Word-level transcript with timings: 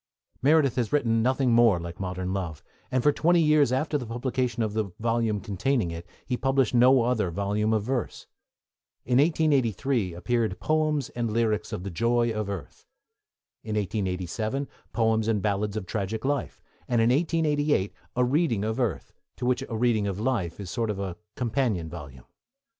Meredith 0.41 0.77
has 0.77 0.91
written 0.91 1.21
nothing 1.21 1.51
more 1.51 1.79
like 1.79 1.99
Modern 1.99 2.33
Love, 2.33 2.63
and 2.89 3.03
for 3.03 3.11
twenty 3.11 3.39
years 3.39 3.71
after 3.71 3.99
the 3.99 4.07
publication 4.07 4.63
of 4.63 4.73
the 4.73 4.85
volume 4.99 5.39
containing 5.39 5.91
it 5.91 6.07
he 6.25 6.35
published 6.35 6.73
no 6.73 7.03
other 7.03 7.29
volume 7.29 7.71
of 7.71 7.83
verse. 7.83 8.25
In 9.05 9.19
1883 9.19 10.15
appeared 10.15 10.59
Poems 10.59 11.09
and 11.09 11.29
Lyrics 11.29 11.71
of 11.71 11.83
the 11.83 11.91
Joy 11.91 12.31
of 12.33 12.49
Earth; 12.49 12.87
in 13.61 13.75
1887 13.75 14.67
Poems 14.91 15.27
and 15.27 15.39
Ballads 15.39 15.77
of 15.77 15.85
Tragic 15.85 16.25
Life; 16.25 16.63
and, 16.87 16.99
in 16.99 17.11
1888, 17.11 17.93
A 18.15 18.25
Reading 18.25 18.63
of 18.65 18.79
Earth, 18.79 19.13
to 19.35 19.45
which 19.45 19.61
A 19.69 19.77
Reading 19.77 20.07
of 20.07 20.19
Life 20.19 20.59
is 20.59 20.67
a 20.71 20.73
sort 20.73 20.89
of 20.89 21.15
companion 21.35 21.89
volume. 21.91 22.25